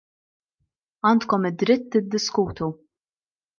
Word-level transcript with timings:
Għandkom 1.09 1.45
id-dritt 1.51 1.87
tiddiskutu. 1.99 2.73